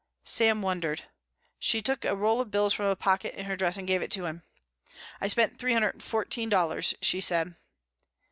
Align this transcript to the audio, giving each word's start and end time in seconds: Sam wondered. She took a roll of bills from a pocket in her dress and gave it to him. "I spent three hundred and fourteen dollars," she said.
Sam 0.23 0.63
wondered. 0.63 1.03
She 1.59 1.83
took 1.83 2.03
a 2.05 2.15
roll 2.15 2.41
of 2.41 2.49
bills 2.49 2.73
from 2.73 2.87
a 2.87 2.95
pocket 2.95 3.35
in 3.35 3.45
her 3.45 3.55
dress 3.55 3.77
and 3.77 3.85
gave 3.87 4.01
it 4.01 4.09
to 4.13 4.25
him. 4.25 4.41
"I 5.21 5.27
spent 5.27 5.59
three 5.59 5.73
hundred 5.73 5.93
and 5.93 6.01
fourteen 6.01 6.49
dollars," 6.49 6.95
she 7.03 7.21
said. 7.21 7.53